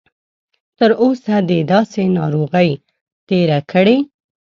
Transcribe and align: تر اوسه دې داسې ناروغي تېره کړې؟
تر 0.77 0.91
اوسه 1.03 1.35
دې 1.49 1.59
داسې 1.73 2.01
ناروغي 2.17 2.71
تېره 3.27 3.59
کړې؟ 3.71 3.97